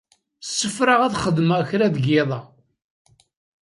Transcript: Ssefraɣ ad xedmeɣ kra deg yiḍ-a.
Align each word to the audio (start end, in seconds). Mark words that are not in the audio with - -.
Ssefraɣ 0.43 0.99
ad 1.03 1.17
xedmeɣ 1.23 1.59
kra 1.69 1.87
deg 1.95 2.03
yiḍ-a. 2.09 2.39